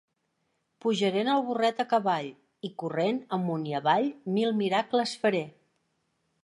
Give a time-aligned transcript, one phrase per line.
[0.85, 2.31] Pujaré en el burret a cavall;
[2.69, 5.45] i, corrent amunt i avall, mil miracles faré.